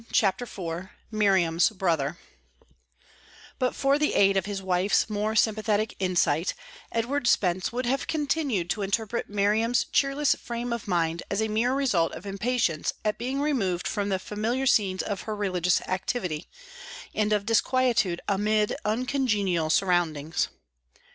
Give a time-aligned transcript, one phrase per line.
[0.11, 2.17] CHAPTER IV MIRIAM'S BROTHER
[3.59, 6.55] But for the aid of his wife's more sympathetic insight,
[6.91, 11.75] Edward Spence would have continued to interpret Miriam's cheerless frame of mind as a mere
[11.75, 16.47] result of impatience at being removed from the familiar scenes of her religious activity,
[17.13, 20.47] and of disquietude amid uncongenial surroundings.